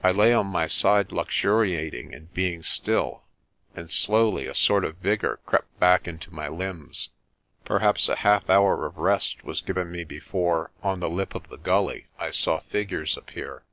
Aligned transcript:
I 0.00 0.12
lay 0.12 0.32
on 0.32 0.46
my 0.46 0.68
side 0.68 1.10
luxuriating 1.10 2.12
in 2.12 2.26
being 2.26 2.62
still, 2.62 3.24
and 3.74 3.90
slowly 3.90 4.46
a 4.46 4.54
sort 4.54 4.84
of 4.84 4.98
vigour 4.98 5.40
crept 5.44 5.80
back 5.80 6.06
into 6.06 6.32
my 6.32 6.46
limbs. 6.46 7.08
Perhaps 7.64 8.08
a 8.08 8.14
half 8.22 8.48
hour 8.48 8.86
of 8.86 8.96
rest 8.98 9.42
was 9.42 9.60
given 9.60 9.90
me 9.90 10.04
before, 10.04 10.70
on 10.84 11.00
the 11.00 11.10
lip 11.10 11.34
of 11.34 11.48
the 11.48 11.58
gully, 11.58 12.06
I 12.16 12.30
saw 12.30 12.60
figures 12.60 13.16
appear. 13.16 13.64